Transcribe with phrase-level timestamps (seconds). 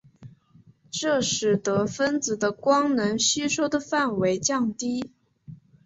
[0.89, 5.11] 这使得分子的光能吸收的范围降低。